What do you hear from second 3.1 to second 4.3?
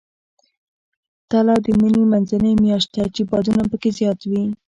چې بادونه پکې زیات